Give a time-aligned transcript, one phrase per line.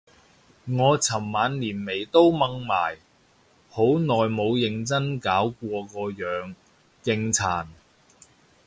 [0.65, 2.97] 我尋晚連眉都掹埋，
[3.69, 6.55] 好耐冇認真搞過個樣，
[7.03, 7.67] 勁殘